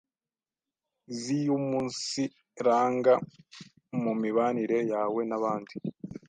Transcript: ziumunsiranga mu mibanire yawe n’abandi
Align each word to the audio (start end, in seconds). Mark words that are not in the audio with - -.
ziumunsiranga 1.19 3.13
mu 4.01 4.11
mibanire 4.21 4.77
yawe 4.91 5.21
n’abandi 5.29 5.73